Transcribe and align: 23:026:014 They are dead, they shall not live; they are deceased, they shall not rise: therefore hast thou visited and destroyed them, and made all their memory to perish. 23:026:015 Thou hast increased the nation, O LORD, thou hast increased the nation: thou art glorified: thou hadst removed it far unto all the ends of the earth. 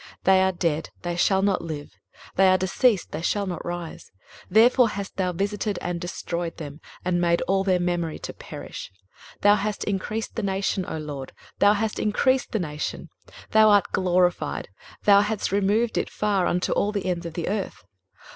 23:026:014 0.01 0.09
They 0.25 0.41
are 0.41 0.51
dead, 0.51 0.89
they 1.03 1.15
shall 1.15 1.41
not 1.43 1.61
live; 1.61 1.91
they 2.35 2.47
are 2.47 2.57
deceased, 2.57 3.11
they 3.11 3.21
shall 3.21 3.45
not 3.45 3.63
rise: 3.63 4.09
therefore 4.49 4.89
hast 4.89 5.15
thou 5.17 5.31
visited 5.31 5.77
and 5.79 6.01
destroyed 6.01 6.57
them, 6.57 6.81
and 7.05 7.21
made 7.21 7.43
all 7.43 7.63
their 7.63 7.79
memory 7.79 8.17
to 8.17 8.33
perish. 8.33 8.91
23:026:015 9.41 9.41
Thou 9.41 9.55
hast 9.57 9.83
increased 9.83 10.35
the 10.35 10.41
nation, 10.41 10.85
O 10.89 10.97
LORD, 10.97 11.33
thou 11.59 11.73
hast 11.73 11.99
increased 11.99 12.51
the 12.51 12.57
nation: 12.57 13.09
thou 13.51 13.69
art 13.69 13.91
glorified: 13.91 14.69
thou 15.03 15.21
hadst 15.21 15.51
removed 15.51 15.99
it 15.99 16.09
far 16.09 16.47
unto 16.47 16.71
all 16.71 16.91
the 16.91 17.05
ends 17.05 17.27
of 17.27 17.35
the 17.35 17.47
earth. 17.47 17.83